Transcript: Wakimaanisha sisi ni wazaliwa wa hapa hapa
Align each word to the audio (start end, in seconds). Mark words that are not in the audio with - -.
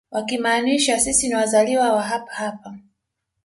Wakimaanisha 0.11 0.99
sisi 0.99 1.27
ni 1.27 1.35
wazaliwa 1.35 1.91
wa 1.93 2.01
hapa 2.03 2.33
hapa 2.33 2.77